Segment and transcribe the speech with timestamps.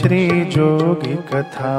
[0.00, 0.26] श्री
[1.30, 1.72] कथा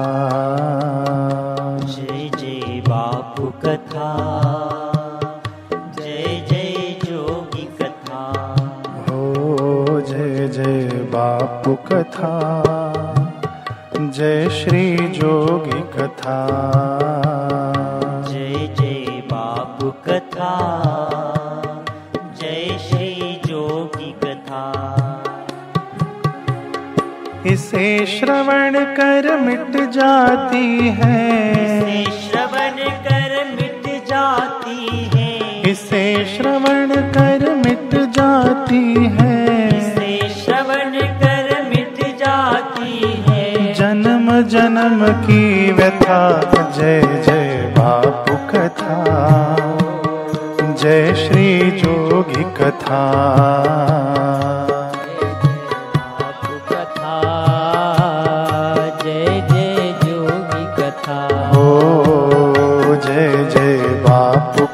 [1.83, 4.09] जय जय बापू कथा
[5.97, 8.21] जय जय जोगी कथा
[9.09, 12.33] हो जय जय बापू कथा
[13.97, 16.39] जय श्री जोगी कथा
[18.29, 20.51] जय जय बापू कथा
[27.61, 37.93] इसे श्रवण कर मिट जाती है। श्रवण कर मिट जाती है इसे श्रवण कर मिट
[38.09, 38.81] जाती
[39.17, 39.69] है
[40.29, 46.19] श्रवण कर मिट जाती है। जन्म जन्म की व्यथा,
[46.77, 48.99] जय जय बापू कथा।
[50.73, 53.01] जय श्री जोगी कथा।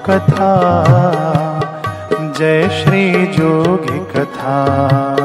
[0.10, 0.52] कथा।
[2.40, 5.17] जय श्री जोगी कथा।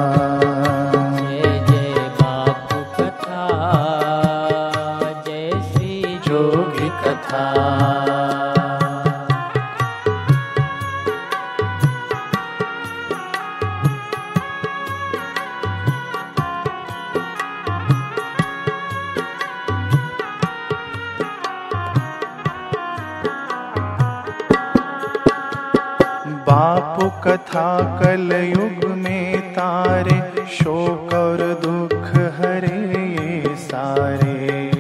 [27.25, 27.69] कथा
[27.99, 30.17] कल युग में तारे
[30.47, 32.79] शोक और दुख हरे
[33.09, 34.71] ये सारे।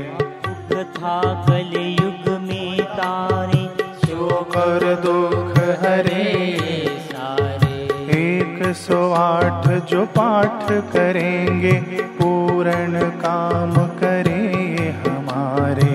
[0.72, 3.62] कथा कल युग में तारे
[4.06, 6.26] शोक और दुख हरे
[7.12, 7.78] सारे।
[8.18, 11.72] एक सौ आठ जो पाठ करेंगे
[12.18, 14.40] पूर्ण काम करे
[15.06, 15.94] हमारे।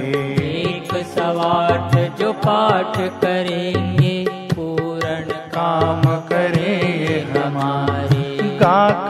[0.64, 4.07] एक सवाठ जो पाठ करेंगे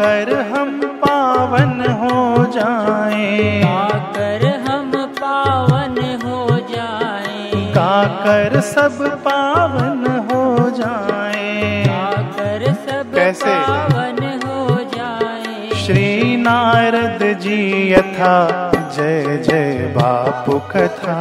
[0.08, 11.90] गाकर हम पावन हो जाएँ। आकर हम पावन हो जाएँ। गाकर सब पावन हो जाएँ।
[11.90, 13.46] आकर सब कैसे?
[13.46, 21.20] पावन हो जाएँ। श्री नारद जी यथा जय जय बापू कथा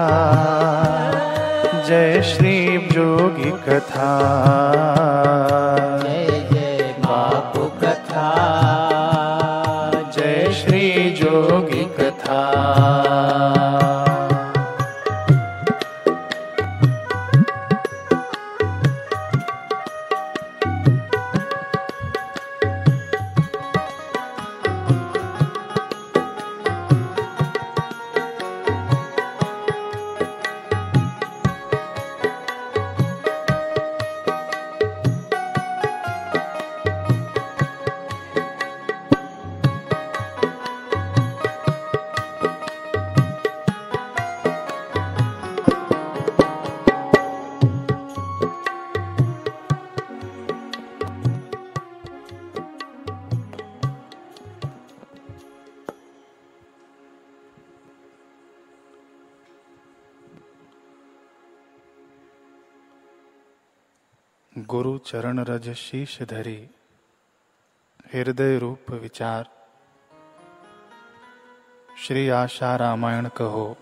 [1.89, 5.66] जय श्री जोगी कथा।
[12.26, 13.16] जोगी
[65.76, 66.70] शीश धरी,
[68.14, 69.49] हृदय रूप विचार।
[71.99, 73.76] श्री आशा रामायण कहो,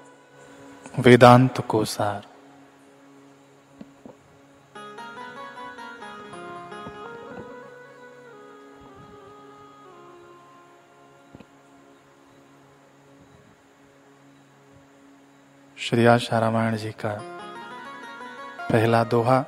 [0.99, 2.26] वेदांत को सार
[15.79, 17.19] श्री आशा रामायण जी का
[18.70, 19.44] पहला दोहा।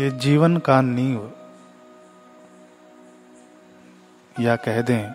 [0.00, 1.32] ये जीवन का नींव
[4.40, 5.12] या कह दें,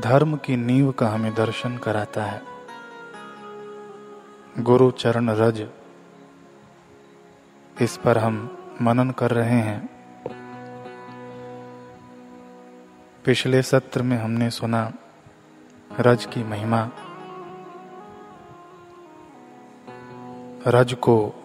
[0.00, 2.42] धर्म की नींव का हमें दर्शन कराता है।
[4.58, 5.68] गुरु चरण रज,
[7.80, 9.90] इस पर हम मनन कर रहे हैं।
[13.24, 14.92] पिछले सत्र में हमने सुना
[16.00, 16.90] रज की महिमा।
[20.66, 21.41] रज को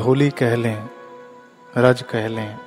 [0.00, 0.88] धोली कह लें,
[1.76, 2.58] रज कह लें,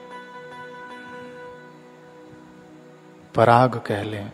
[3.36, 4.32] पराग कह लें।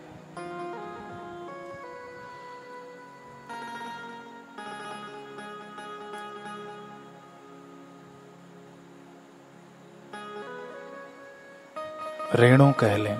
[12.34, 13.18] रेणु कह लें,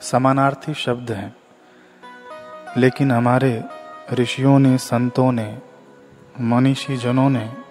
[0.00, 1.36] समानार्थी शब्द हैं,
[2.76, 3.64] लेकिन हमारे
[4.12, 5.58] ऋषियों ने, संतों ने
[6.40, 7.65] मनीषी जनों ने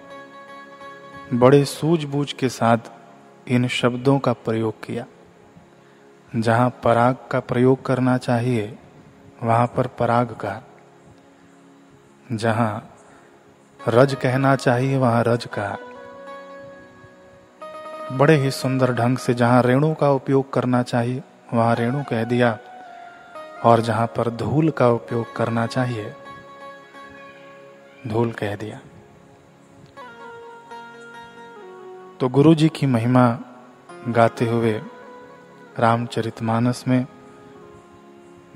[1.34, 2.78] बड़े सूझबूझ के साथ
[3.48, 5.04] इन शब्दों का प्रयोग किया।
[6.36, 8.78] जहाँ पराग का प्रयोग करना चाहिए,
[9.42, 10.62] वहाँ पर पराग का।
[12.32, 12.94] जहाँ
[13.88, 15.78] रज कहना चाहिए, वहाँ रज का।
[18.12, 21.22] बड़े ही सुंदर ढंग से जहाँ रेणु का उपयोग करना चाहिए,
[21.54, 22.58] वहाँ रेणु कह दिया।
[23.64, 26.12] और जहाँ पर धूल का उपयोग करना चाहिए,
[28.06, 28.80] धूल कह दिया।
[32.20, 33.38] तो गुरु जी की महिमा
[34.08, 34.72] गाते हुए
[35.78, 37.06] रामचरितमानस में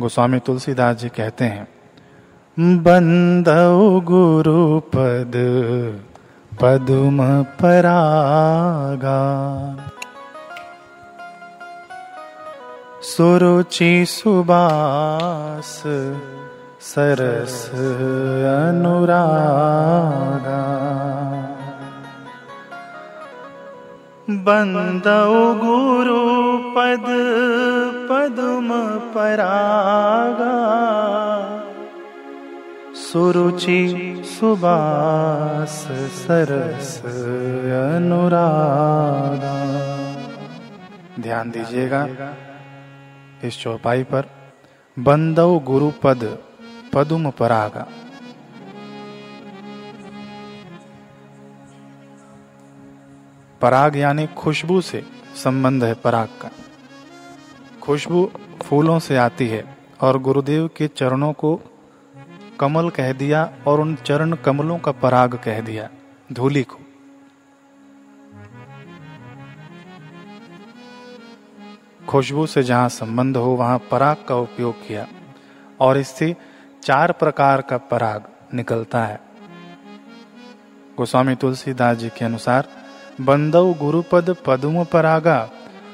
[0.01, 1.69] गोस्वामी तुलसीदास जी कहते हैं,
[2.83, 5.35] बंदौ गुरु पद
[6.53, 9.21] पदुम परागा।
[13.03, 15.83] सुरुचि सुबास
[16.81, 17.71] सरस
[18.51, 18.97] अनुरागा।
[24.39, 26.23] बंदौ गुरु
[26.75, 27.07] पद,
[28.11, 28.69] पदुम
[29.15, 30.57] परागा।
[32.95, 39.57] सुरुचि सुबास सरस अनुरागा
[41.23, 42.35] ध्यान दीजिएगा
[43.45, 44.25] इस चौपाई पर
[44.97, 46.39] बंदव गुरुपद
[46.95, 47.87] पदुम परागा।
[53.63, 55.03] पराग यानी खुशबू से
[55.37, 56.51] संबंध है पराग का।
[57.83, 58.31] खुशबू
[58.63, 59.65] फूलों से आती है
[60.01, 61.61] और गुरुदेव के चरणों को
[62.61, 65.89] कमल कह दिया और उन चरण कमलों का पराग कह दिया,
[66.33, 66.79] धूली को।
[72.09, 75.07] खुशबू से जहाँ संबंध हो, वहाँ पराग का उपयोग किया
[75.81, 76.35] और इससे
[76.83, 79.21] चार प्रकार का पराग निकलता है।
[80.99, 82.69] गोस्वामी तुलसीदास जी के अनुसार
[83.21, 85.51] बंदव गुरुपद पदुम परागा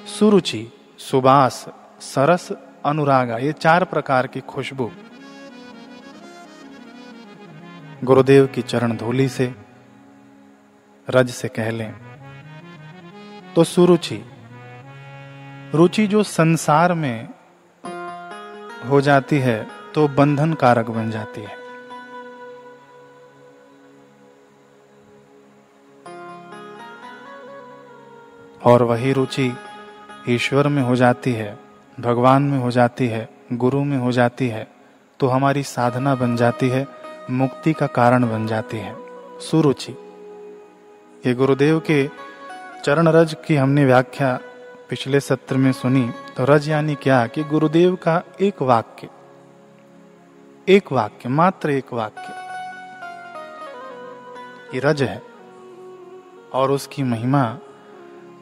[0.08, 0.67] सुरुचि,
[0.99, 1.64] सुबास,
[2.00, 2.52] सरस,
[2.87, 4.90] अनुरागा, ये चार प्रकार की खुशबू।
[8.05, 9.55] गुरुदेव की चरण धूली से,
[11.08, 11.93] रज से कह लें।
[13.55, 14.23] तो सुरुचि,
[15.75, 17.28] रुचि जो संसार में
[18.88, 21.65] हो जाती है तो बंधन कारक बन जाती है।
[28.66, 29.52] और वही रुचि
[30.28, 31.58] ईश्वर में हो जाती है,
[32.00, 34.66] भगवान में हो जाती है, गुरु में हो जाती है
[35.20, 36.87] तो हमारी साधना बन जाती है,
[37.30, 38.94] मुक्ति का कारण बन जाती है।
[39.40, 39.92] सुरुचि।
[41.26, 42.08] ये गुरुदेव के
[42.85, 44.38] चरण रज की हमने व्याख्या
[44.90, 47.26] पिछले सत्र में सुनी तो रज यानी क्या?
[47.26, 49.08] कि गुरुदेव का एक वाक्य।
[50.68, 52.35] एक वाक्य, मात्र एक वाक्य।
[54.75, 55.23] ये रज है,
[56.54, 57.58] और उसकी महिमा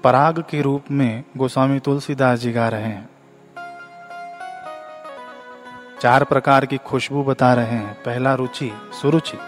[0.05, 3.09] पराग के रूप में गोस्वामी तुलसीदास जी गा रहे हैं।
[6.01, 9.39] चार प्रकार की खुशबू बता रहे हैं। पहला रुचि, सुरुचि।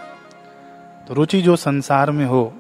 [1.09, 2.55] तो रुचि जो संसार में हो,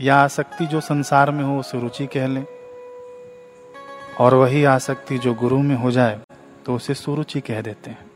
[0.00, 2.46] या आसक्ति जो संसार में हो, उसे रुचि कह लें।
[4.20, 6.20] और वही आसक्ति जो गुरु में हो जाए
[6.66, 8.10] तो उसे सुरुचि कह देते हैं।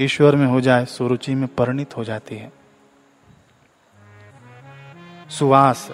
[0.00, 2.52] ईश्वर में हो जाए, सुरुचि में परिणित हो जाती है।
[5.30, 5.90] सुवास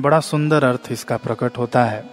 [0.00, 2.04] बड़ा सुंदर अर्थ इसका प्रकट होता है।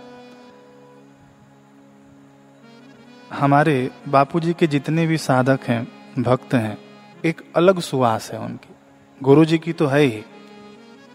[3.33, 5.87] हमारे बापूजी के जितने भी साधक हैं,
[6.19, 6.77] भक्त हैं,
[7.25, 8.75] एक अलग सुवास है उनकी।
[9.23, 10.23] गुरु जी की तो है ही,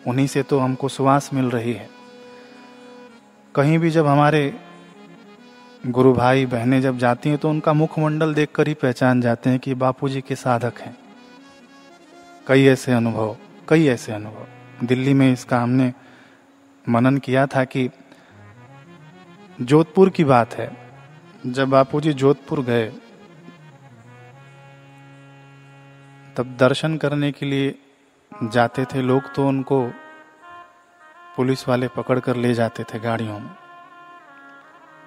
[0.06, 1.88] उन्हीं से तो हमको सुवास मिल रही है।
[3.54, 4.60] कहीं भी जब हमारे
[5.86, 9.74] गुरु भाई बहनें जब जाती हैं तो उनका मुखमंडल देखकर ही पहचान जाते हैं कि
[9.74, 10.96] बापूजी के साधक हैं।
[12.46, 13.36] कई ऐसे अनुभव,
[13.68, 15.92] कई ऐसे अनुभव। दिल्ली में इसका हमने
[16.88, 17.88] मनन किया था कि
[19.60, 20.70] जोधपुर की बात है।
[21.46, 22.88] जब बापू जी जोधपुर गए,
[26.36, 27.74] तब दर्शन करने के लिए
[28.44, 29.86] जाते थे। लोग तो उनको
[31.36, 33.50] पुलिस वाले पकड़ कर ले जाते थे गाड़ियों में।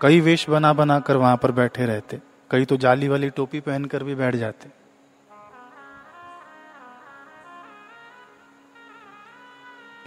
[0.01, 2.19] कई वेश बना बना कर वहाँ पर बैठे रहते।
[2.51, 4.82] कई तो जाली वाली टोपी पहनकर भी बैठ जाते।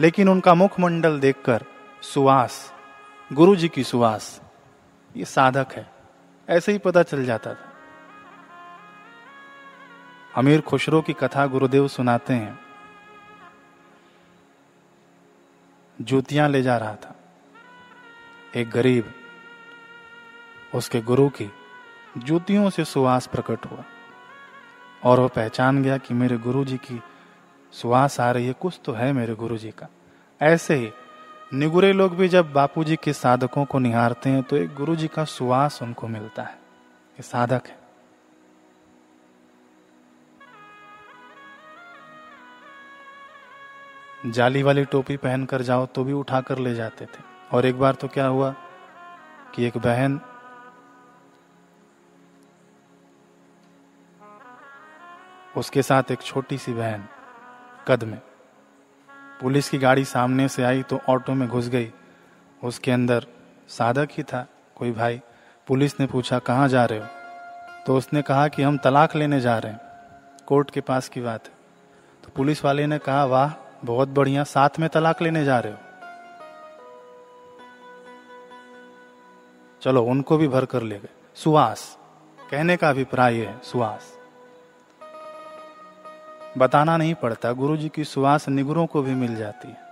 [0.01, 1.65] लेकिन उनका मुखमंडल देखकर
[2.03, 2.75] सुवास
[3.33, 4.41] गुरु जी की सुवास,
[5.17, 5.91] ये साधक है,
[6.49, 7.73] ऐसे ही पता चल जाता था।
[10.37, 12.59] अमीर खुशरो की कथा गुरुदेव सुनाते हैं।
[16.01, 17.15] जूतियाँ ले जा रहा था।
[18.57, 19.15] एक गरीब,
[20.75, 21.53] उसके गुरु की
[22.19, 23.85] जूतियों से सुवास प्रकट हुआ
[25.05, 27.03] और वो पहचान गया कि मेरे गुरु जी की
[27.73, 29.89] सुवास आ रही है, कुछ तो है मेरे गुरु जी का।
[30.41, 30.91] ऐसे ही,
[31.55, 35.25] निगुरे लोग भी जब बापूजी के साधकों को निहारते हैं तो एक गुरु जी का
[35.25, 37.85] सुहास उनको मिलता है। ये साधक है।
[44.27, 48.09] जाली वाली टोपी पहनकर जाओ तो भी उठाकर ले जाते थे। और एक बार तो
[48.09, 48.55] क्या हुआ
[49.55, 50.21] कि एक बहन
[55.57, 57.07] उसके साथ एक छोटी सी बहन
[57.89, 58.21] कद में।
[59.41, 61.93] पुलिस की गाड़ी सामने से आई तो ऑटो में घुस गई।
[62.65, 63.27] उसके अंदर
[63.69, 65.23] साधक ही था कोई भाई।
[65.67, 67.07] पुलिस ने पूछा, कहाँ जा रहे हो?
[67.87, 69.81] तो उसने कहा कि, हम तलाक लेने जा रहे हैं।
[70.47, 71.53] कोर्ट के पास की बात है।
[72.25, 73.53] तो पुलिस वाले ने कहा, वाह,
[73.85, 75.79] बहुत बढ़िया, साथ में तलाक लेने जा रहे हो।
[79.83, 81.99] चलो, उनको भी भर कर ले गए। सुहास,
[82.51, 84.16] कहने का अभिप्राय है सुवास
[86.57, 89.85] बताना नहीं पड़ता। गुरु जी की सुहास निगुरों को भी मिल जाती है।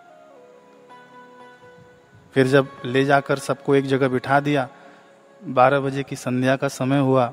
[2.35, 4.68] फिर जब ले जाकर सबको एक जगह बिठा दिया,
[5.42, 7.33] बारह बजे की संध्या का समय हुआ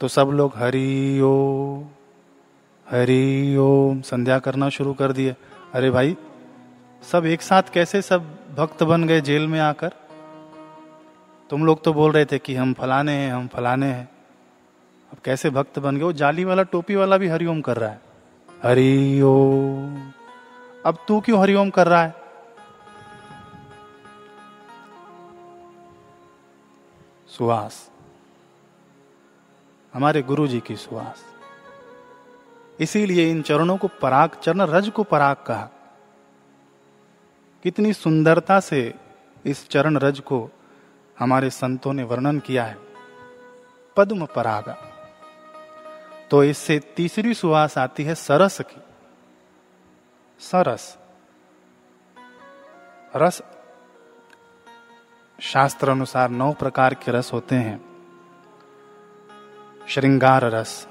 [0.00, 1.82] तो सब लोग हरी ओ
[2.86, 5.34] हरी ओम संध्या करना शुरू कर दिए।
[5.74, 6.16] अरे भाई,
[7.02, 8.26] सब एक साथ कैसे सब
[8.56, 9.92] भक्त बन गए जेल में आकर?
[11.50, 14.08] तुम लोग तो बोल रहे थे कि हम फलाने हैं, हम फलाने हैं।
[15.12, 16.02] अब कैसे भक्त बन गए?
[16.02, 18.00] वो जाली वाला, टोपी वाला भी हरिओम कर रहा है।
[18.62, 20.12] हरि ओम
[20.86, 22.14] अब तू क्यों हरिओम कर रहा है?
[27.28, 27.90] सुहास।
[29.94, 31.24] हमारे गुरु जी की सुहास।
[32.80, 35.68] इसीलिए इन चरणों को पराग, चरण रज को पराग कहा।
[37.62, 38.94] कितनी सुंदरता से
[39.44, 40.50] इस चरण रज को
[41.18, 42.78] हमारे संतों ने वर्णन किया है।
[43.96, 44.95] पद्म परागा।
[46.30, 48.80] तो इससे तीसरी सुहास आती है सरस की।
[50.40, 50.98] सरस।
[53.16, 53.42] रस
[55.40, 57.96] शास्त्र अनुसार नौ प्रकार के रस होते हैं।
[59.88, 60.88] श्रृंगार रस,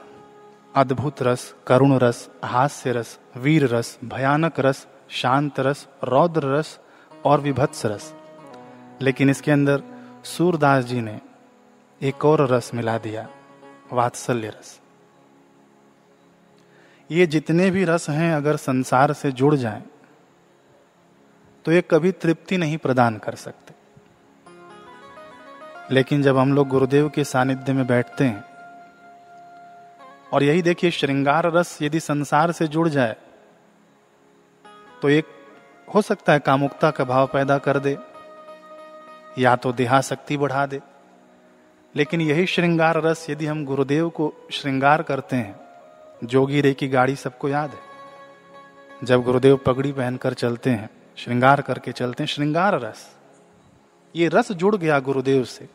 [0.75, 6.80] अद्भुत रस, करुण रस, हास्य रस, वीर रस, भयानक रस, शांत रस, रौद्र रस
[7.25, 8.13] और विभत्स रस।
[9.01, 9.84] लेकिन इसके अंदर
[10.24, 11.22] सूरदास जी ने
[12.01, 13.30] एक और रस मिला दिया,
[13.94, 14.82] वात्सल्य रस।
[17.10, 19.84] ये जितने भी रस हैं अगर संसार से जुड़ जाए
[21.66, 23.74] तो ये कभी तृप्ति नहीं प्रदान कर सकते।
[25.92, 28.44] लेकिन जब हम लोग गुरुदेव के सानिध्य में बैठते हैं,
[30.34, 33.16] और यही देखिए श्रृंगार रस यदि संसार से जुड़ जाए
[35.02, 35.26] तो एक
[35.88, 37.98] हो सकता है कामुकता का भाव पैदा कर दे,
[39.40, 40.82] या तो देहाशक्ति बढ़ा दे।
[41.96, 45.65] लेकिन यही श्रृंगार रस यदि हम गुरुदेव को श्रृंगार करते हैं
[46.24, 51.92] जोगी रे की गाड़ी सबको याद है। जब गुरुदेव पगड़ी पहनकर चलते हैं, श्रृंगार करके
[51.92, 53.16] चलते हैं, श्रृंगार रस।
[54.16, 55.70] ये रस जुड़ गया गुरुदेव से।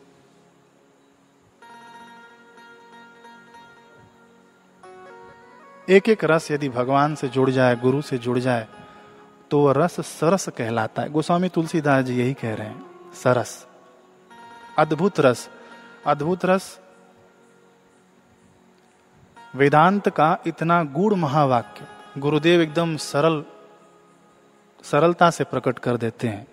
[5.89, 8.67] एक एक रस यदि भगवान से जुड़ जाए, गुरु से जुड़ जाए
[9.51, 13.67] तो वह रस सरस कहलाता है। गोस्वामी तुलसीदास जी यही कह रहे हैं, सरस।
[14.79, 15.49] अद्भुत रस
[16.07, 16.80] अद्भुत रस
[19.55, 23.45] वेदांत का इतना गूढ़ महावाक्य गुरुदेव एकदम सरल,
[24.83, 26.47] सरलता से प्रकट कर देते हैं।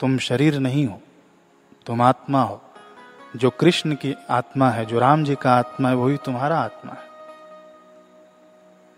[0.00, 1.00] तुम शरीर नहीं हो,
[1.86, 2.62] तुम आत्मा हो।
[3.36, 7.08] जो कृष्ण की आत्मा है, जो राम जी का आत्मा है, वही तुम्हारा आत्मा है।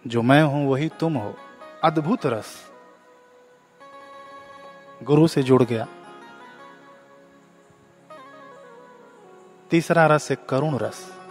[0.06, 1.34] जो मैं हूँ, वही तुम हो।
[1.84, 2.70] अद्भुत रस।
[5.02, 5.86] गुरु से जुड़ गया।
[9.70, 11.21] तीसरा रस है करुण रस।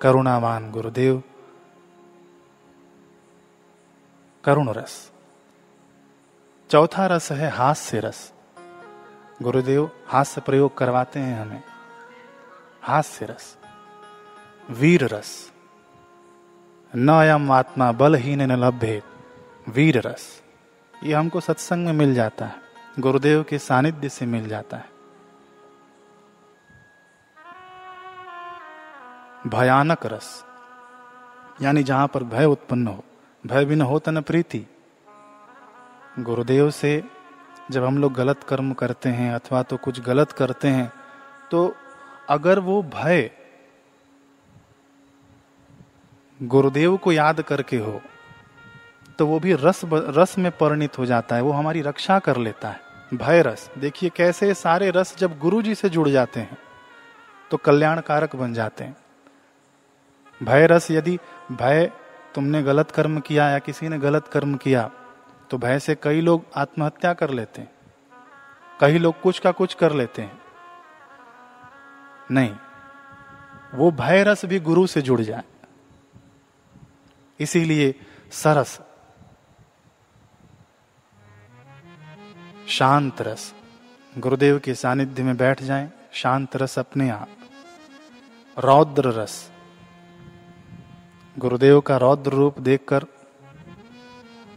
[0.00, 1.22] करुणावान गुरुदेव।
[4.44, 5.12] करुण रस।
[6.70, 8.32] चौथा रस है हास्य रस।
[9.42, 11.62] गुरुदेव, हास्य प्रयोग करवाते हैं हमें।
[12.82, 13.58] हास्य रस।
[14.70, 15.52] वीर रस।
[16.96, 19.02] न अयम आत्मा बलहीन न लभ्य।
[19.68, 20.42] वीर रस।
[21.04, 22.56] ये हमको सत्संग में मिल जाता है।
[22.98, 24.97] गुरुदेव के सानिध्य से मिल जाता है।
[29.48, 30.28] भयानक रस।
[31.62, 33.04] यानी जहाँ पर भय उत्पन्न हो,
[33.44, 34.64] भय भी न हो तन प्रीति।
[36.20, 37.02] गुरुदेव से
[37.70, 40.92] जब हम लोग गलत कर्म करते हैं अथवा तो कुछ गलत करते हैं
[41.50, 41.74] तो
[42.28, 43.30] अगर वो भय
[46.40, 48.00] गुरुदेव को याद करके हो
[49.18, 52.68] तो वो भी रस रस में परिणित हो जाता है, वो हमारी रक्षा कर लेता
[52.68, 52.80] है।
[53.14, 56.58] भय रस। देखिए कैसे सारे रस जब गुरु जी से जुड़ जाते हैं
[57.50, 58.96] तो कल्याणकारक बन जाते हैं।
[60.40, 61.18] भय रस यदि
[61.52, 61.90] भय
[62.34, 64.90] तुमने गलत कर्म किया या किसी ने गलत कर्म किया
[65.50, 67.70] तो भय से कई लोग आत्महत्या कर लेते हैं।
[68.80, 70.40] कई लोग कुछ का कुछ कर लेते हैं।
[72.30, 72.54] नहीं,
[73.74, 75.42] वो भय रस भी गुरु से जुड़ जाए।
[77.40, 77.94] इसीलिए
[78.32, 78.78] सरस,
[82.68, 83.52] शांत रस।
[84.18, 87.28] गुरुदेव के सानिध्य में बैठ जाएँ, शांत रस अपने आप।
[88.56, 89.50] रौद्र रस।
[91.38, 93.04] गुरुदेव का रौद्र रूप देखकर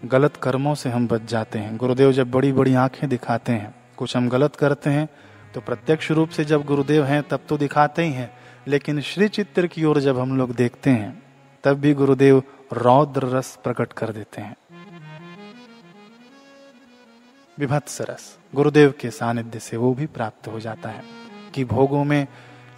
[0.06, 4.16] गलत कर्मों से हम बच जाते हैं। गुरुदेव जब बड़ी बड़ी आँखें दिखाते हैं, कुछ
[4.18, 5.08] हम गलत करते हैं
[5.54, 8.32] तो प्रत्यक्ष रूप से जब गुरुदेव हैं, तब तो दिखाते ही हैं।
[8.68, 11.24] लेकिन श्री चित्र की ओर जब हम लोग देखते हैं,
[11.64, 14.56] तब भी गुरुदेव रौद्र रस प्रकट कर देते हैं।
[17.60, 21.04] विभत्स रस, गुरुदेव के सानिध्य से वो भी प्राप्त हो जाता है
[21.54, 22.28] कि भोगों में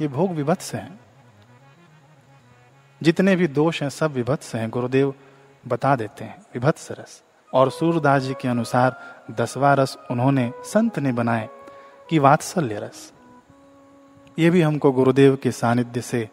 [0.01, 1.02] ये भोग विभत्स हैं।
[3.03, 5.13] जितने भी दोष हैं, सब विभत्स हैं, गुरुदेव
[5.67, 7.23] बता देते हैं, विभत्स रस।
[7.54, 11.49] और सूरदास जी के अनुसार दसवा रस उन्होंने संत ने बनाए
[12.10, 13.13] कि वात्सल्य रस।
[14.39, 16.30] ये भी हमको गुरुदेव के सानिध्य से,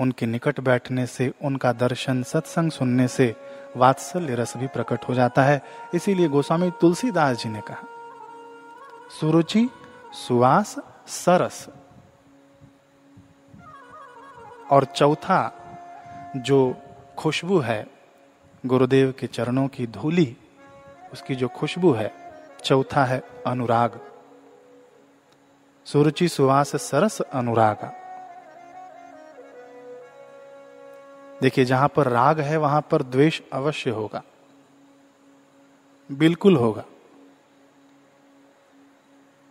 [0.00, 3.36] उनके निकट बैठने से, उनका दर्शन, सत्संग सुनने से
[3.76, 5.62] वात्सल्य रस भी प्रकट हो जाता है।
[5.94, 7.86] इसीलिए गोस्वामी तुलसीदास जी ने कहा,
[9.20, 9.68] सुरुचि
[10.12, 11.68] सुवास सरस।
[14.70, 15.60] और चौथा
[16.36, 16.74] जो
[17.18, 17.86] खुशबू है,
[18.66, 20.36] गुरुदेव के चरणों की धूली,
[21.12, 22.14] उसकी जो खुशबू है,
[22.64, 24.00] चौथा है अनुराग।
[25.84, 27.84] सुरुचि सुवास सरस अनुराग।
[31.42, 34.22] देखिए, जहाँ पर राग है, वहाँ पर द्वेष अवश्य होगा।
[36.12, 36.84] बिल्कुल होगा।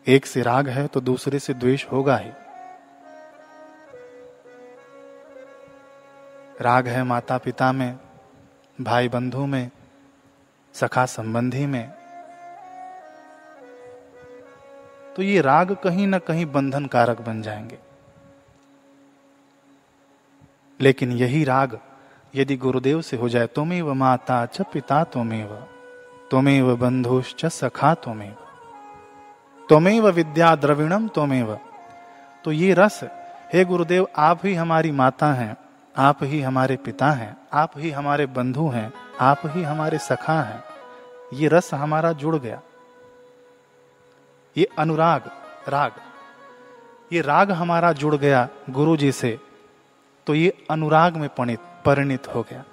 [0.07, 2.31] एक से राग है तो दूसरे से द्वेष होगा ही।
[6.61, 7.99] राग है माता पिता में
[8.81, 9.71] भाई बंधु में
[10.73, 11.89] सखा संबंधी में।
[15.15, 17.79] तो ये राग कहीं ना कहीं बंधन कारक बन जाएँगे।
[20.81, 21.79] लेकिन यही राग
[22.35, 25.67] यदि गुरुदेव से हो जाए, तुमेव माता च पिता तुमेव
[26.31, 28.35] तुमेव बंधुश्च सखा तुमेव
[29.69, 31.59] तुमेव विद्या द्रविणम तुमेव।
[32.43, 33.03] तो ये रस,
[33.53, 35.57] हे गुरुदेव, आप ही हमारी माता हैं।
[35.95, 40.63] आप ही हमारे पिता हैं, आप ही हमारे बंधु हैं, आप ही हमारे सखा हैं।
[41.33, 42.61] ये रस हमारा जुड़ गया।
[44.55, 45.29] ये अनुराग,
[45.69, 45.91] राग।
[47.11, 49.37] ये राग हमारा जुड़ गया गुरु जी से
[50.27, 52.63] तो ये अनुराग में परिणित परिणित हो गया।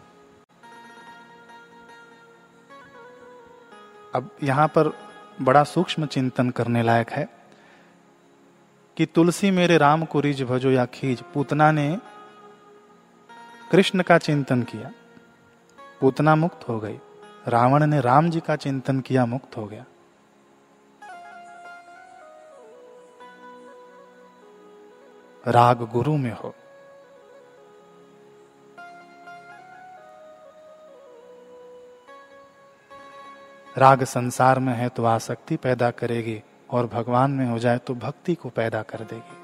[4.15, 4.93] अब यहाँ पर
[5.43, 7.29] बड़ा सूक्ष्म चिंतन करने लायक है
[8.97, 11.99] कि तुलसी मेरे राम को रिज भजो या खीज, पूतना ने
[13.71, 14.93] कृष्ण का चिंतन किया।
[16.01, 16.99] पूतना मुक्त हो गई।
[17.49, 19.85] रावण ने राम जी का चिंतन किया, मुक्त हो गया।
[25.49, 26.55] राग गुरु में हो।
[33.79, 38.35] राग संसार में है तो आसक्ति पैदा करेगी और भगवान में हो जाए तो भक्ति
[38.35, 39.40] को पैदा कर देगी।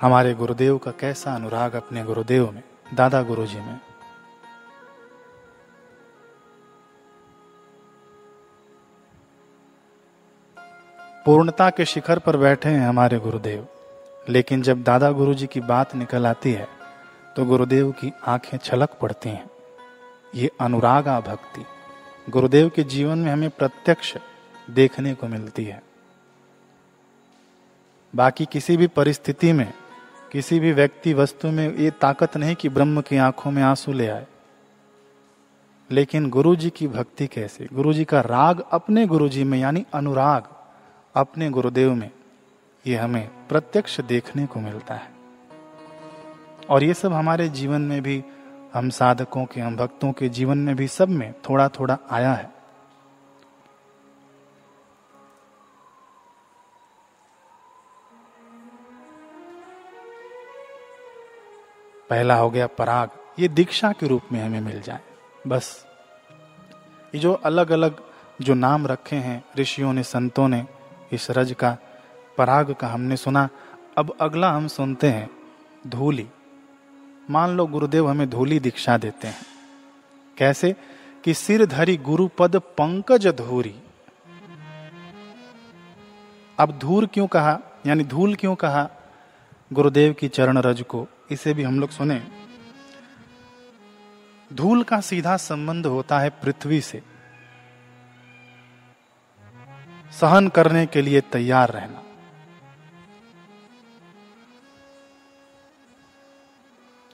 [0.00, 2.62] हमारे गुरुदेव का कैसा अनुराग अपने गुरुदेव में,
[2.94, 3.78] दादा गुरु जी में।
[11.26, 13.66] पूर्णता के शिखर पर बैठे हैं हमारे गुरुदेव,
[14.28, 16.68] लेकिन जब दादा गुरु जी की बात निकल आती है
[17.36, 19.50] तो गुरुदेव की आँखें छलक पड़ती हैं।
[20.34, 21.64] ये अनुरागा भक्ति
[22.28, 24.16] गुरुदेव के जीवन में हमें प्रत्यक्ष
[24.70, 25.82] देखने को मिलती है।
[28.14, 29.72] बाकी किसी भी परिस्थिति में
[30.36, 34.08] किसी भी व्यक्ति वस्तु में ये ताकत नहीं कि ब्रह्म की आँखों में आँसू ले
[34.08, 34.26] आए।
[35.90, 37.68] लेकिन गुरु जी की भक्ति कैसे?
[37.72, 40.42] गुरु जी का राग अपने गुरु जी में, यानी अनुराग
[41.14, 42.10] अपने गुरुदेव में,
[42.86, 45.10] ये हमें प्रत्यक्ष देखने को मिलता है।
[46.70, 48.24] और ये सब हमारे जीवन में भी,
[48.74, 52.55] हम साधकों के, हम भक्तों के जीवन में भी सब में थोड़ा थोड़ा आया है।
[62.10, 65.00] पहला हो गया पराग। ये दीक्षा के रूप में हमें मिल जाए।
[65.46, 65.86] बस।
[67.14, 68.00] ये जो अलग अलग
[68.40, 70.66] जो नाम रखे हैं, ऋषियों ने, संतों ने,
[71.12, 71.78] इस रज का,
[72.38, 73.48] पराग का हमने सुना।
[73.98, 75.30] अब अगला हम सुनते हैं,
[75.86, 76.28] धूली।
[77.30, 79.46] मान लो गुरुदेव हमें धूली दीक्षा देते हैं।
[80.38, 80.76] कैसे?
[81.24, 83.82] कि सिर धरी गुरुपद पंकज धूरी।
[86.58, 87.58] अब धूर क्यों कहा?
[87.86, 88.90] यानी धूल क्यों कहा?
[89.72, 92.22] गुरुदेव की चरण रज को इसे भी हम लोग सुने।
[94.52, 97.02] धूल का सीधा संबंध होता है पृथ्वी से।
[100.12, 102.02] सहन करने के लिए तैयार रहना।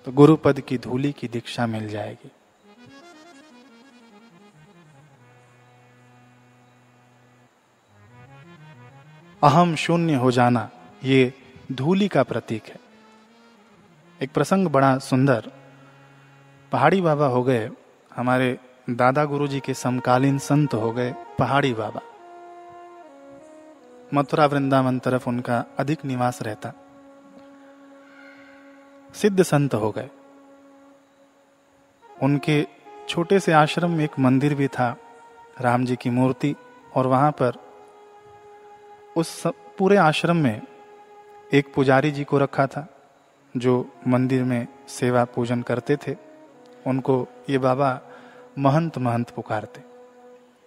[0.04, 2.30] तो गुरुपद की धूली की दीक्षा मिल जाएगी।
[9.42, 10.70] अहम शून्य हो जाना
[11.04, 11.34] ये
[11.72, 12.91] धूली का प्रतीक है।
[14.22, 15.50] एक प्रसंग बड़ा सुंदर।
[16.72, 17.70] पहाड़ी बाबा हो गए,
[18.16, 18.58] हमारे
[18.90, 22.00] दादा गुरुजी के समकालीन संत हो गए पहाड़ी बाबा।
[24.14, 26.72] मथुरा वृंदावन तरफ़ उनका अधिक निवास रहता।
[29.14, 30.10] सिद्ध संत हो गए।
[32.22, 32.66] उनके
[33.08, 34.96] छोटे से आश्रम में एक मंदिर भी था,
[35.60, 36.56] राम जी की मूर्ति,
[36.94, 37.52] और वहाँ पर
[39.16, 40.62] उस पूरे आश्रम में
[41.52, 42.88] एक पुजारी जी को रखा था।
[43.56, 46.16] जो मंदिर में सेवा पूजन करते थे,
[46.86, 48.00] उनको ये बाबा
[48.58, 49.80] महंत महंत पुकारते।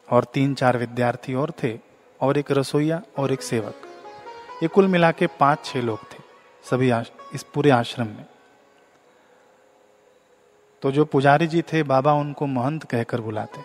[0.08, 1.80] और तीन चार विद्यार्थी और थे,
[2.22, 3.76] और एक रसोईया और एक सेवक।
[4.64, 6.24] ये कुल मिला के पाँच छह लोग थे,
[6.64, 6.92] सभी
[7.36, 8.26] इस पूरे आश्रम में।
[10.82, 13.62] तो जो पुजारी जी थे, बाबा उनको महंत कहकर बुलाते।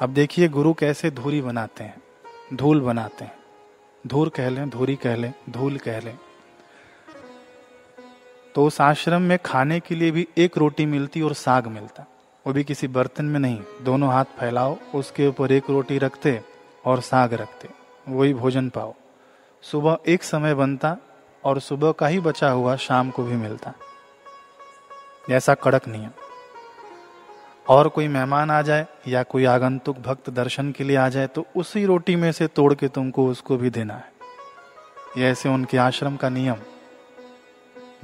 [0.00, 2.05] अब देखिए गुरु कैसे धूरी बनाते हैं।
[2.54, 3.38] धूल बनाते हैं।
[4.06, 6.18] धूल कह लें, धूरी कह लें, धूल कह लें।
[8.54, 12.06] तो उस आश्रम में खाने के लिए भी एक रोटी मिलती और साग मिलता।
[12.46, 16.40] वो भी किसी बर्तन में नहीं, दोनों हाथ फैलाओ, उसके ऊपर एक रोटी रखते
[16.84, 17.68] और साग रखते,
[18.08, 18.94] वही भोजन पाओ।
[19.62, 20.96] सुबह एक समय बनता
[21.44, 23.74] और सुबह का ही बचा हुआ शाम को भी मिलता।
[25.30, 26.10] ऐसा कड़क नियम।
[27.68, 31.44] और कोई मेहमान आ जाए या कोई आगंतुक भक्त दर्शन के लिए आ जाए तो
[31.56, 36.28] उसी रोटी में से तोड़ के तुमको उसको भी देना है। ऐसे उनके आश्रम का
[36.28, 36.56] नियम।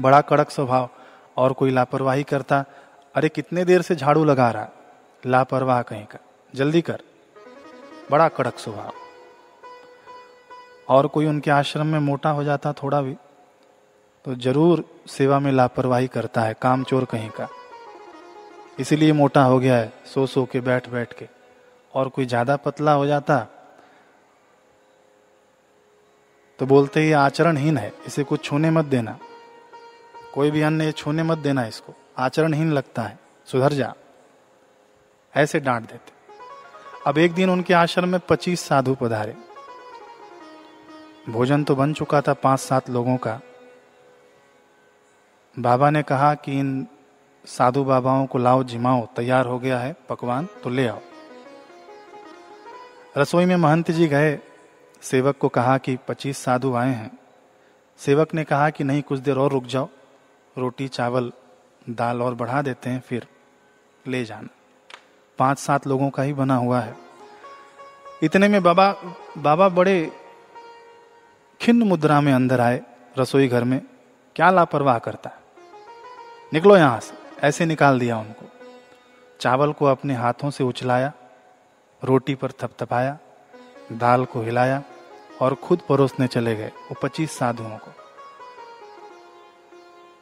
[0.00, 0.88] बड़ा कड़क स्वभाव
[1.36, 2.64] और कोई लापरवाही करता,
[3.14, 4.68] अरे कितने देर से झाड़ू लगा रहा?
[5.22, 6.18] लापरवाह कहीं का।
[6.54, 7.02] जल्दी कर।
[8.10, 8.92] बड़ा कड़क स्वभाव।
[10.88, 13.16] और कोई उनके आश्रम में मोटा हो जाता थोड़ा भी
[14.24, 17.48] तो ज़रूर सेवा में लापरवाही करता है, काम चोर कहीं का।
[18.78, 21.28] इसीलिए मोटा हो गया है सो सो के बैठ बैठ के।
[21.92, 23.38] और कोई ज़्यादा पतला हो जाता
[26.58, 29.18] तो बोलते ही आचरणहीन है, इसे कुछ छूने मत देना।
[30.34, 33.92] कोई भी अन्न ये छूने मत देना इसको, आचरणहीन लगता है, सुधर जा।
[35.34, 36.12] ऐसे डांट देते।
[37.06, 39.34] अब एक दिन उनके आश्रम में पच्चीस साधु पधारे।
[41.28, 43.40] भोजन तो बन चुका था पाँच सात लोगों का।
[45.56, 46.86] बाबा ने कहा कि इन
[47.46, 50.98] साधु बाबाओं को लाओ, जिमाओ, तैयार हो गया है, पकवान तो ले आओ।
[53.16, 54.38] रसोई में महंत जी गए,
[55.02, 57.18] सेवक को कहा कि पच्चीस साधु आए हैं।
[57.98, 59.88] सेवक ने कहा कि नहीं, कुछ देर और रुक जाओ।
[60.58, 61.32] रोटी, चावल,
[61.90, 63.26] दाल और बढ़ा देते हैं, फिर
[64.06, 64.48] ले जाना।
[65.38, 66.96] पाँच सात लोगों का ही बना हुआ है।
[68.22, 68.96] इतने में बाबा
[69.38, 70.12] बाबा बड़े
[71.60, 72.80] खिन्न मुद्रा में अंदर आए,
[73.18, 73.82] रसोई घर में।
[74.36, 75.36] क्या लापरवाह करता है?
[76.52, 78.48] निकलो यहाँ से। ऐसे निकाल दिया उनको।
[79.40, 81.12] चावल को अपने हाथों से उछलाया,
[82.04, 83.18] रोटी पर थपथपाया,
[83.92, 84.82] दाल को हिलाया
[85.40, 87.92] और खुद परोसने चले गए वो पच्चीस साधुओं को।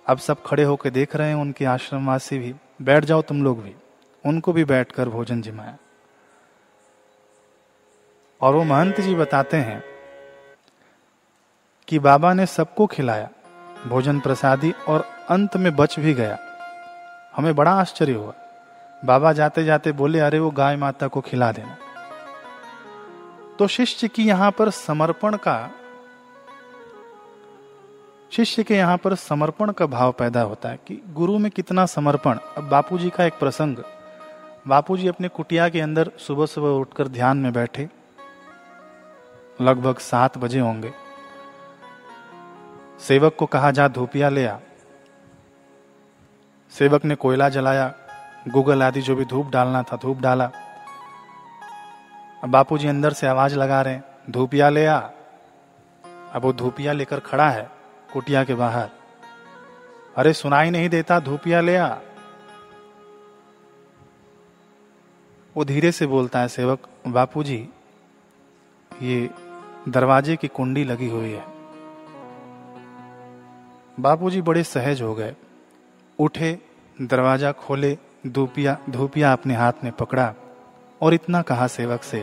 [0.07, 3.75] अब सब खड़े होकर देख रहे हैं, उनके आश्रमवासी भी, बैठ जाओ तुम लोग भी।
[4.27, 5.77] उनको भी बैठकर भोजन जिमाया।
[8.41, 9.85] और वो महंत जी बताते हैं
[11.89, 13.31] कि बाबा ने सबको खिलाया,
[13.89, 16.50] भोजन प्रसादी और अंत में बच भी गया।
[17.41, 18.33] हमें बड़ा आश्चर्य हुआ।
[19.05, 21.77] बाबा जाते जाते बोले, अरे, वो गाय माता को खिला देना।
[23.59, 25.71] तो शिष्य की यहाँ पर समर्पण का,
[28.33, 32.39] शिष्य के यहाँ पर समर्पण का भाव पैदा होता है कि गुरु में कितना समर्पण।
[32.57, 33.77] अब बापूजी का एक प्रसंग।
[34.69, 37.89] बापूजी अपने कुटिया के अंदर सुबह सुबह उठकर ध्यान में बैठे।
[39.61, 40.93] लगभग सात बजे होंगे।
[43.01, 44.57] सेवक को कहा, जा धोपिया ले आ।
[46.71, 47.95] सेवक ने कोयला जलाया,
[48.49, 50.51] गूगल आदि जो भी धूप डालना था धूप डाला।
[52.45, 53.99] अब बापूजी अंदर से आवाज़ लगा रहे
[54.31, 54.99] धूपिया ले आ।
[56.33, 57.71] अब वो धूपिया लेकर खड़ा है,
[58.13, 58.89] कुटिया के बाहर।
[60.17, 61.97] अरे सुनाई नहीं देता, धूपिया ले आ।
[65.57, 67.69] वो धीरे से बोलता है, सेवक बापू जी
[69.03, 69.31] ये
[69.89, 71.45] दरवाजे की कुंडी लगी हुई है।
[74.01, 75.37] बापूजी बड़े सहज हो गए।
[76.21, 76.59] उठे,
[76.97, 80.33] दरवाज़ा खोले, धूपिया धूपिया अपने हाथ में पकड़ा
[81.01, 82.21] और इतना कहा सेवक से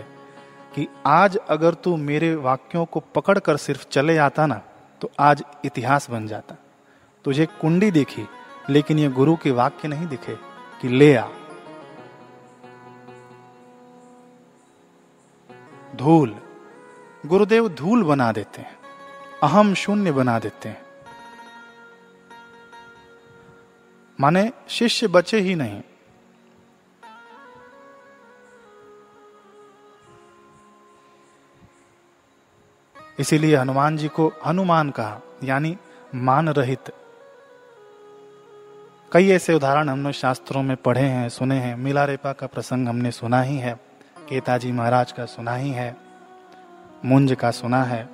[0.75, 4.62] कि आज अगर तू मेरे वाक्यों को पकड़कर सिर्फ़ चले आता ना
[5.01, 6.55] तो आज इतिहास बन जाता।
[7.25, 8.27] तुझे कुंडी दिखी,
[8.69, 10.36] लेकिन ये गुरु के वाक्य नहीं दिखे
[10.81, 11.27] कि ले आ।
[15.95, 16.36] धूल।
[17.23, 18.75] गुरुदेव धूल बना देते हैं,
[19.43, 20.81] अहम शून्य बना देते हैं।
[24.19, 25.82] माने शिष्य बचे ही नहीं।
[33.19, 35.77] इसीलिए हनुमान जी को हनुमान कहा, यानी
[36.15, 36.91] मान रहित
[39.12, 43.12] कई ऐसे उदाहरण हमने शास्त्रों में पढ़े हैं, सुने हैं। मिला रेपा का प्रसंग हमने
[43.12, 43.73] सुना ही है,
[44.30, 45.95] केताजी महाराज का सुना ही है,
[47.06, 48.08] मुंज का सुना है,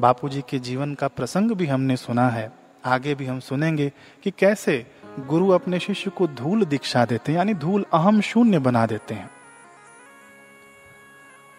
[0.00, 2.50] बापूजी के जीवन का प्रसंग भी हमने सुना है।
[2.84, 3.92] आगे भी हम सुनेंगे
[4.24, 4.86] कि कैसे
[5.18, 9.30] गुरु अपने शिष्य को धूल दीक्षा देते हैं, यानी धूल अहम शून्य बना देते हैं।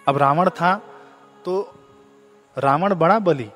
[0.08, 0.82] अब रावण था
[1.46, 1.80] तो
[2.58, 3.50] रावण बड़ा बली।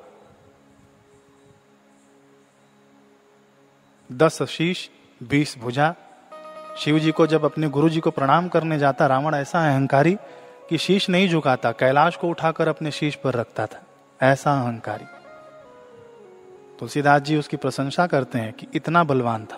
[4.12, 4.90] दस शीश,
[5.22, 5.94] बीस भुजा।
[6.78, 10.16] शिव जी को जब अपने गुरु जी को प्रणाम करने जाता, रावण ऐसा अहंकारी
[10.70, 13.82] कि शीश नहीं झुकाता, कैलाश को उठाकर अपने शीश पर रखता था।
[14.22, 15.04] ऐसा अहंकारी।
[16.78, 19.56] तुलसीदास जी उसकी प्रशंसा करते हैं कि इतना बलवान था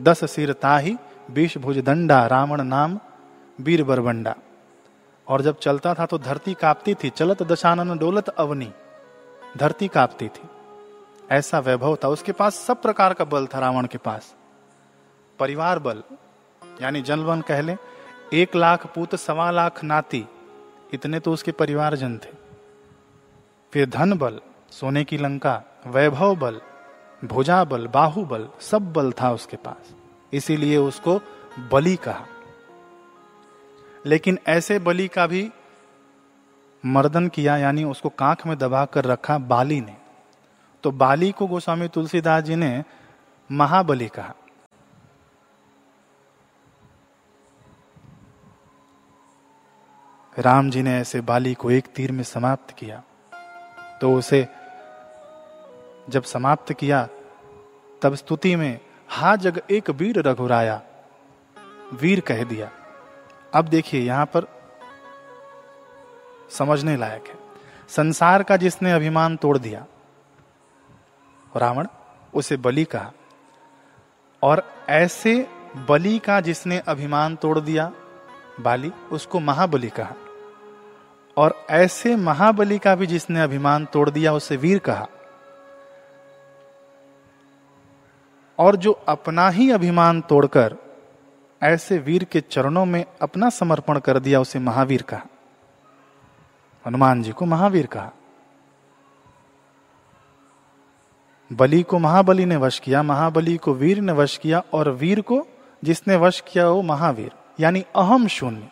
[0.00, 0.96] दस सिर ताही,
[1.30, 3.00] बीस भुज दंडा, रावण नाम,
[3.60, 4.36] वीर बरबंडा।
[5.28, 8.72] और जब चलता था तो धरती कांपती थी, चलत दशानन, डोलत अवनी।
[9.56, 10.48] धरती कांपती थी।
[11.30, 14.34] ऐसा वैभव था, उसके पास सब प्रकार का बल था रावण के पास।
[15.38, 16.02] परिवार बल,
[16.82, 17.76] यानी जनवन कह ले,
[18.32, 20.28] एक लाख पूत, सवा लाख नाती,
[20.94, 22.30] इतने तो उसके परिवार जन थे।
[23.72, 26.60] फिर धन बल, सोने की लंका, वैभव बल
[27.26, 29.94] भुजा बल बाहुबल, सब बल था उसके पास।
[30.32, 31.20] इसीलिए उसको
[31.72, 32.26] बलि कहा।
[34.06, 35.52] लेकिन ऐसे बलि का भी
[36.86, 39.96] मर्दन किया, यानी उसको कांख में दबा कर रखा बाली ने।
[40.82, 42.84] तो बाली को गोस्वामी तुलसीदास जी ने
[43.52, 44.34] महाबली कहा।
[50.38, 53.02] राम जी ने ऐसे बाली को एक तीर में समाप्त किया।
[54.00, 54.48] तो उसे
[56.08, 57.08] जब समाप्त किया
[58.02, 58.80] तब स्तुति में
[59.10, 60.82] हा जग एक वीर रघुराया।
[61.94, 62.70] वीर कह दिया,
[63.54, 64.46] अब देखिए, यहाँ पर
[66.50, 67.34] समझने लायक है।
[67.88, 69.86] संसार का जिसने अभिमान तोड़ दिया,
[71.56, 71.86] रावण,
[72.34, 73.12] उसे बलि कहा।
[74.42, 75.46] और ऐसे
[75.88, 77.92] बलि का जिसने अभिमान तोड़ दिया,
[78.60, 80.14] बाली, उसको महाबली कहा।
[81.36, 85.08] और ऐसे महाबली का भी जिसने अभिमान तोड़ दिया, उसे वीर कहा।
[88.58, 90.76] और जो अपना ही अभिमान तोड़कर
[91.62, 95.22] ऐसे वीर के चरणों में अपना समर्पण कर दिया उसे महावीर कहा
[96.86, 98.12] हनुमान जी को महावीर कहा।
[101.52, 105.46] बलि को महाबली ने वश किया, महाबली को वीर ने वश किया और वीर को
[105.84, 108.68] जिसने वश किया वो महावीर, यानी अहम शून्य।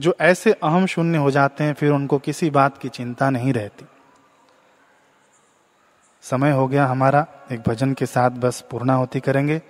[0.00, 3.84] जो ऐसे अहम शून्य हो जाते हैं, फिर उनको किसी बात की चिंता नहीं रहती।
[6.22, 9.62] समय हो गया हमारा, एक भजन के साथ बस पूर्णाहुति करेंगे।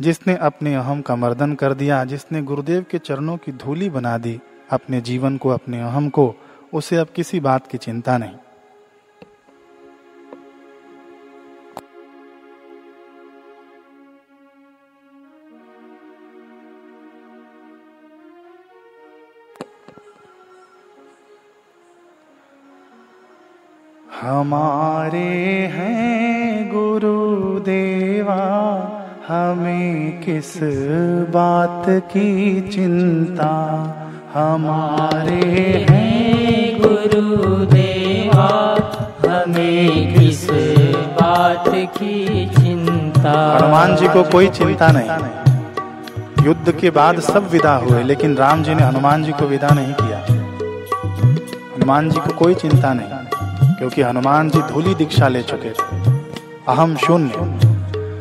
[0.00, 4.40] जिसने अपने अहम का मर्दन कर दिया, जिसने गुरुदेव के चरणों की धूली बना दी,
[4.70, 6.34] अपने जीवन को, अपने अहम को,
[6.74, 8.34] उसे अब किसी बात की चिंता नहीं।
[24.40, 28.36] हमारे हैं गुरुदेवा,
[29.28, 30.56] हमें किस
[31.30, 33.50] बात की चिंता?
[34.34, 38.48] हमारे हैं गुरुदेवा,
[39.28, 40.50] हमें किस
[41.20, 43.58] बात की चिंता?
[43.58, 45.10] हनुमान जी को कोई चिंता नहीं।
[46.46, 49.94] युद्ध के बाद सब विदा हुए, लेकिन राम जी ने हनुमान जी को विदा नहीं
[49.94, 50.18] किया।
[51.76, 53.06] हनुमान जी को कोई चिंता नहीं।
[53.80, 56.10] क्योंकि हनुमान जी धूली दीक्षा ले चुके थे।
[56.68, 57.32] अहम शून्य।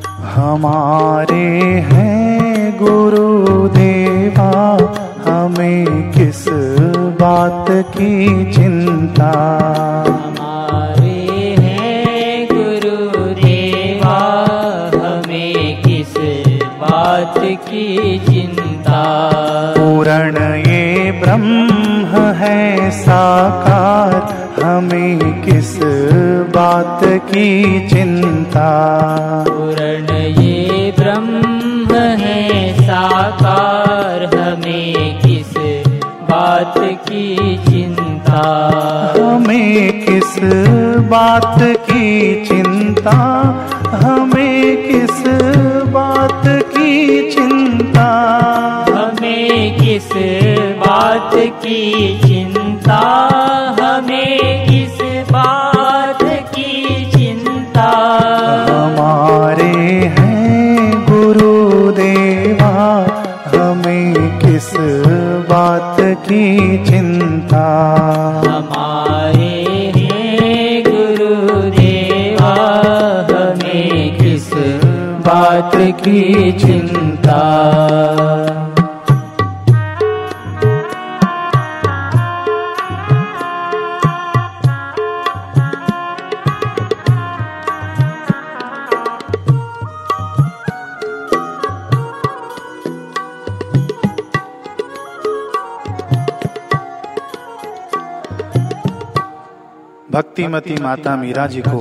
[0.08, 4.78] हमारे हैं गुरुदेवा
[5.28, 6.46] हमें किस
[7.22, 9.32] बात की चिंता?
[10.10, 14.18] हमारे हैं गुरुदेवा
[14.96, 16.14] हमें किस
[16.64, 19.04] बात की चिंता?
[19.78, 23.69] पूर्ण ये ब्रह्म है साकार।
[26.80, 28.70] बात की चिंता।
[29.50, 35.54] पूर्ण ये ब्रह्म है साकार हमें किस
[36.30, 38.44] बात की चिंता?
[39.18, 40.40] हमें किस
[41.10, 43.18] बात की चिंता?
[43.92, 45.24] हमें किस
[45.88, 48.10] बात की चिंता?
[48.90, 50.10] हमें किस
[50.80, 51.82] बात की
[52.28, 53.00] चिंता?
[53.82, 54.89] हमें किस
[66.32, 67.66] की चिंता।
[68.48, 72.54] हमारे हैं गुरुदेवा
[73.32, 74.50] हमें किस
[75.26, 77.40] बात की चिंता?
[100.40, 101.80] भक्तिमती माता मीरा जी को।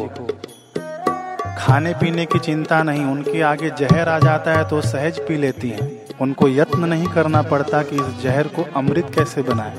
[1.58, 5.70] खाने पीने की चिंता नहीं, उनके आगे जहर आ जाता है तो सहज पी लेती
[5.70, 9.76] हैं। उनको यत्न नहीं करना पड़ता कि इस जहर को अमृत कैसे बनाए।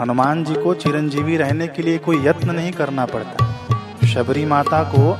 [0.00, 3.46] हनुमान जी को चिरंजीवी रहने के लिए कोई यत्न नहीं करना पड़ता।
[4.06, 5.12] शबरी माता को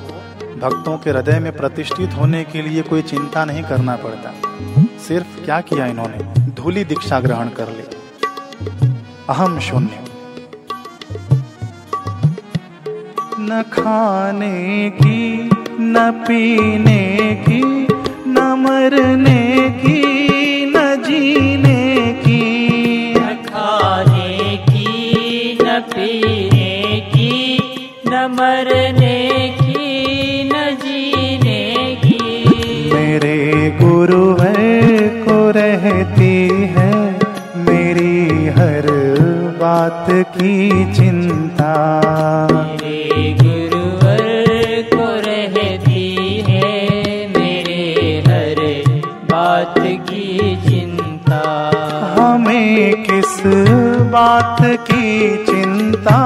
[0.60, 4.32] भक्तों के हृदय में प्रतिष्ठित होने के लिए कोई चिंता नहीं करना पड़ता।
[5.08, 6.50] सिर्फ़ क्या किया इन्होंने?
[6.50, 7.84] धूली दीक्षा ग्रहण कर ली।
[9.28, 10.13] अहम शून्य।
[13.46, 17.02] न खाने की न पीने
[17.48, 17.62] की
[18.26, 20.00] न मरने की
[20.66, 21.82] न जीने
[22.24, 27.58] की। न खाने की न पीने की
[28.06, 29.20] न मरने
[29.60, 31.62] की न जीने
[32.04, 36.34] की। मेरे गुरु है को रहती
[36.76, 36.92] है
[37.68, 38.90] मेरी हर
[39.60, 41.74] बात की चिंता।
[54.34, 56.18] बात की चिंता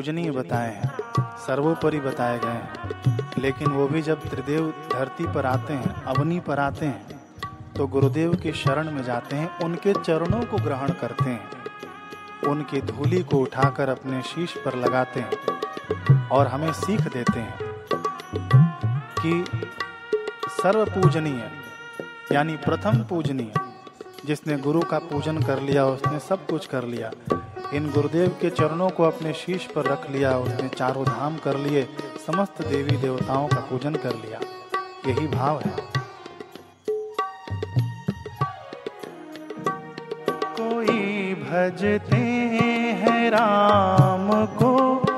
[0.00, 0.90] पूजनीय बताए हैं
[1.36, 6.58] सर्वोपरि बताए गए हैं। लेकिन वो भी जब त्रिदेव धरती पर आते हैं अवनी पर
[6.58, 7.18] आते हैं
[7.76, 13.22] तो गुरुदेव के शरण में जाते हैं उनके चरणों को ग्रहण करते हैं उनकी धूली
[13.22, 17.58] को उठाकर अपने शीश पर लगाते हैं और हमें सीख देते हैं
[19.20, 19.44] कि
[20.62, 21.50] सर्व पूजनीय
[22.32, 23.52] यानी प्रथम पूजनीय
[24.26, 27.12] जिसने गुरु का पूजन कर लिया उसने सब कुछ कर लिया
[27.74, 31.88] इन गुरुदेव के चरणों को अपने शीश पर रख लिया, उसने चारों धाम कर लिए,
[32.26, 34.40] समस्त देवी देवताओं का पूजन कर लिया।
[35.06, 35.76] यही भाव है।
[40.60, 45.09] कोई भजते हैं राम को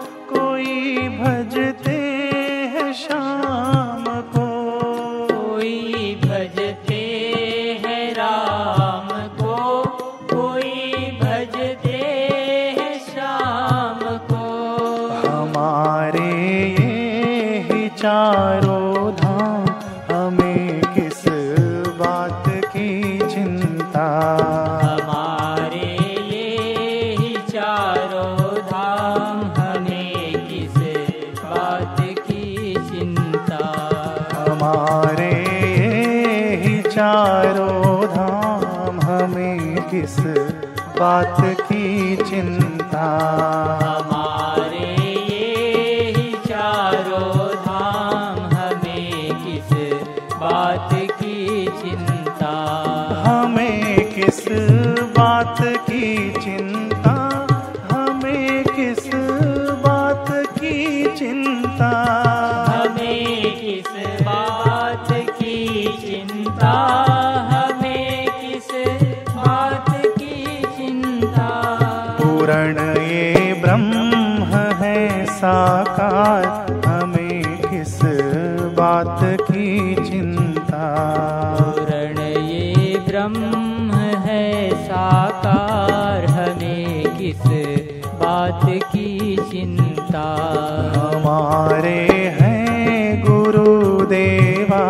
[90.96, 91.98] हमारे
[92.40, 94.84] हैं गुरुदेवा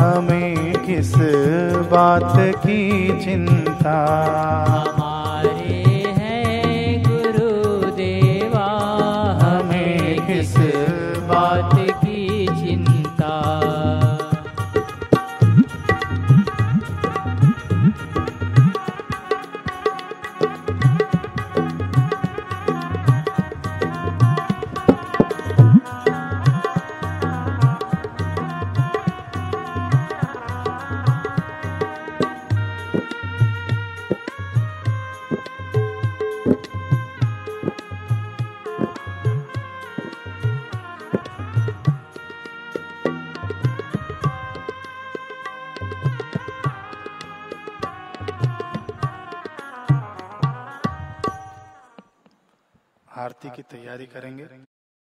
[0.00, 1.12] हमें किस
[1.92, 3.96] बात की चिंता?